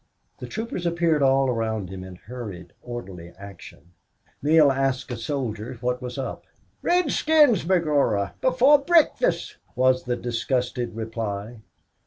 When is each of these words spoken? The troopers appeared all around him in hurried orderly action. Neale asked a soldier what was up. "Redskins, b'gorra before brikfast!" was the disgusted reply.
The 0.39 0.47
troopers 0.47 0.87
appeared 0.87 1.21
all 1.21 1.47
around 1.47 1.89
him 1.91 2.03
in 2.03 2.15
hurried 2.15 2.73
orderly 2.81 3.33
action. 3.37 3.91
Neale 4.41 4.71
asked 4.71 5.11
a 5.11 5.15
soldier 5.15 5.77
what 5.79 6.01
was 6.01 6.17
up. 6.17 6.45
"Redskins, 6.81 7.63
b'gorra 7.65 8.33
before 8.41 8.79
brikfast!" 8.83 9.57
was 9.75 10.05
the 10.05 10.15
disgusted 10.15 10.95
reply. 10.95 11.61